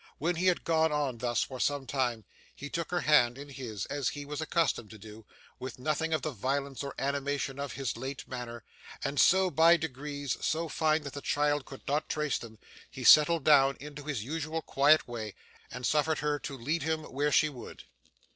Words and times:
When 0.17 0.37
he 0.37 0.47
had 0.47 0.63
gone 0.63 0.91
on 0.91 1.19
thus 1.19 1.43
for 1.43 1.59
some 1.59 1.85
time, 1.85 2.25
he 2.55 2.71
took 2.71 2.89
her 2.89 3.01
hand 3.01 3.37
in 3.37 3.49
his 3.49 3.85
as 3.85 4.09
he 4.09 4.25
was 4.25 4.41
accustomed 4.41 4.89
to 4.89 4.97
do, 4.97 5.27
with 5.59 5.77
nothing 5.77 6.11
of 6.11 6.23
the 6.23 6.31
violence 6.31 6.81
or 6.83 6.95
animation 6.97 7.59
of 7.59 7.73
his 7.73 7.95
late 7.95 8.27
manner; 8.27 8.63
and 9.03 9.19
so, 9.19 9.51
by 9.51 9.77
degrees 9.77 10.37
so 10.43 10.67
fine 10.67 11.03
that 11.03 11.13
the 11.13 11.21
child 11.21 11.65
could 11.65 11.87
not 11.87 12.09
trace 12.09 12.39
them, 12.39 12.57
he 12.89 13.03
settled 13.03 13.43
down 13.43 13.77
into 13.79 14.05
his 14.05 14.23
usual 14.23 14.63
quiet 14.63 15.07
way, 15.07 15.35
and 15.69 15.85
suffered 15.85 16.17
her 16.17 16.39
to 16.39 16.57
lead 16.57 16.81
him 16.81 17.03
where 17.03 17.31
she 17.31 17.47
would. 17.47 17.83